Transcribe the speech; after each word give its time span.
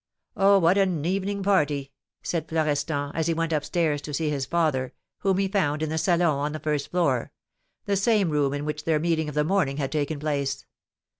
Oh, 0.35 0.57
what 0.57 0.79
an 0.79 1.05
evening 1.05 1.43
party!" 1.43 1.91
said 2.23 2.47
Florestan, 2.49 3.11
as 3.13 3.27
he 3.27 3.35
went 3.35 3.53
up 3.53 3.63
stairs 3.63 4.01
to 4.01 4.15
see 4.15 4.31
his 4.31 4.47
father, 4.47 4.93
whom 5.19 5.37
he 5.37 5.47
found 5.47 5.83
in 5.83 5.89
the 5.91 5.99
salon 5.99 6.39
on 6.43 6.51
the 6.53 6.59
first 6.59 6.89
floor, 6.89 7.31
the 7.85 7.95
same 7.95 8.31
room 8.31 8.51
in 8.51 8.65
which 8.65 8.85
their 8.85 8.97
meeting 8.99 9.29
of 9.29 9.35
the 9.35 9.43
morning 9.43 9.77
had 9.77 9.91
taken 9.91 10.19
place. 10.19 10.65